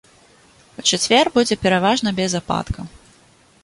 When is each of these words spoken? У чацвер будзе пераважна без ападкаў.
У 0.77 0.85
чацвер 0.89 1.31
будзе 1.37 1.55
пераважна 1.67 2.09
без 2.23 2.31
ападкаў. 2.43 2.85